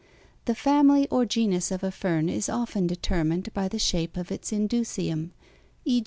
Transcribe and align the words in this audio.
The 0.45 0.55
family 0.55 1.07
or 1.09 1.25
genus 1.27 1.69
of 1.69 1.83
a 1.83 1.91
fern 1.91 2.27
is 2.27 2.49
often 2.49 2.87
determined 2.87 3.53
by 3.53 3.67
the 3.67 3.77
shape 3.77 4.17
of 4.17 4.31
its 4.31 4.49
indusium; 4.51 5.29
e. 5.85 5.99